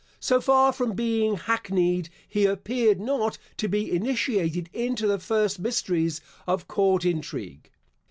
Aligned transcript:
So 0.19 0.41
far 0.41 0.73
from 0.73 0.93
being 0.93 1.35
hackneyed, 1.35 2.09
he 2.27 2.45
appeared 2.47 2.99
not 2.99 3.37
to 3.57 3.67
be 3.67 3.91
initiated 3.95 4.67
into 4.73 5.05
the 5.05 5.19
first 5.19 5.59
mysteries 5.59 6.21
of 6.47 6.67
court 6.67 7.05
intrigue. 7.05 7.69